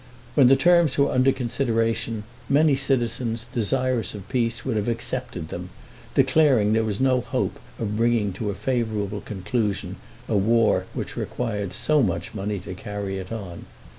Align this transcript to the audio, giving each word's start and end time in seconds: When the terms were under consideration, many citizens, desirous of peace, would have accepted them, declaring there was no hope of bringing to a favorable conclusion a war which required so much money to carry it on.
When 0.33 0.47
the 0.47 0.55
terms 0.55 0.97
were 0.97 1.11
under 1.11 1.31
consideration, 1.31 2.23
many 2.49 2.73
citizens, 2.73 3.45
desirous 3.53 4.15
of 4.15 4.27
peace, 4.29 4.65
would 4.65 4.75
have 4.75 4.87
accepted 4.87 5.49
them, 5.49 5.69
declaring 6.15 6.73
there 6.73 6.83
was 6.83 6.99
no 6.99 7.19
hope 7.21 7.59
of 7.77 7.97
bringing 7.97 8.33
to 8.33 8.49
a 8.49 8.55
favorable 8.55 9.21
conclusion 9.21 9.97
a 10.27 10.35
war 10.35 10.85
which 10.95 11.15
required 11.15 11.71
so 11.71 12.01
much 12.01 12.33
money 12.33 12.57
to 12.61 12.73
carry 12.73 13.19
it 13.19 13.31
on. 13.31 13.67